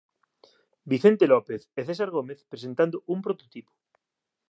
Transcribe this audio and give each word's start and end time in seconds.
Vicente 0.91 1.25
López 1.33 1.61
e 1.79 1.81
César 1.87 2.09
Gómez 2.15 2.39
presentando 2.51 2.97
un 3.13 3.19
prototipo. 3.25 3.73